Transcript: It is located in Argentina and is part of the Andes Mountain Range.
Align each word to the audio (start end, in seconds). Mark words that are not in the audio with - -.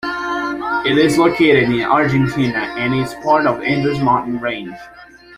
It 0.83 0.97
is 0.97 1.19
located 1.19 1.69
in 1.69 1.83
Argentina 1.83 2.73
and 2.75 2.95
is 3.05 3.13
part 3.23 3.45
of 3.45 3.59
the 3.59 3.65
Andes 3.67 3.99
Mountain 3.99 4.39
Range. 4.39 4.75